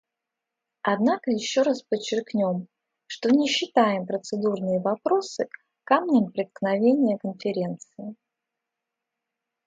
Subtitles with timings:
[0.81, 2.67] Однако еще раз подчеркнем,
[3.05, 5.47] что не считаем процедурные вопросы
[5.83, 8.15] камнем преткновения Конференции.